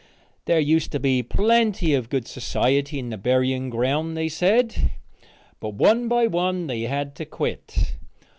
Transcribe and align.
There 0.45 0.59
used 0.59 0.91
to 0.93 0.99
be 0.99 1.21
plenty 1.21 1.93
of 1.93 2.09
good 2.09 2.27
society 2.27 2.97
in 2.97 3.11
the 3.11 3.19
burying 3.19 3.69
ground, 3.69 4.17
they 4.17 4.29
said, 4.29 4.89
but 5.59 5.75
one 5.75 6.07
by 6.07 6.25
one 6.25 6.65
they 6.65 6.81
had 6.81 7.13
to 7.17 7.25
quit. 7.25 7.93